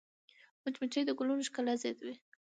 مچمچۍ 0.63 1.01
د 1.05 1.09
ګلونو 1.19 1.45
ښکلا 1.47 1.73
زیاتوي 1.83 2.15